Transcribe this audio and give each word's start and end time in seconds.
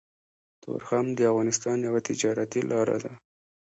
تورخم 0.61 1.05
د 1.17 1.19
افغانستان 1.31 1.77
يوه 1.87 2.01
تجارتي 2.09 2.61
لاره 2.69 2.97
ده 3.03 3.11